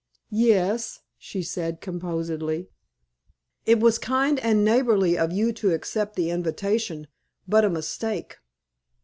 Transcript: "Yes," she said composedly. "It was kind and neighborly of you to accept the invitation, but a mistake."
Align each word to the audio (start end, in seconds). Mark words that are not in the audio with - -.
"Yes," 0.33 1.01
she 1.19 1.43
said 1.43 1.79
composedly. 1.79 2.71
"It 3.67 3.79
was 3.79 3.99
kind 3.99 4.39
and 4.39 4.65
neighborly 4.65 5.15
of 5.15 5.31
you 5.31 5.53
to 5.53 5.75
accept 5.75 6.15
the 6.15 6.31
invitation, 6.31 7.05
but 7.47 7.63
a 7.65 7.69
mistake." 7.69 8.39